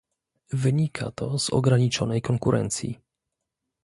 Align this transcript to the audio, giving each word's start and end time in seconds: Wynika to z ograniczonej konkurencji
Wynika 0.53 1.11
to 1.15 1.39
z 1.39 1.49
ograniczonej 1.49 2.21
konkurencji 2.21 2.99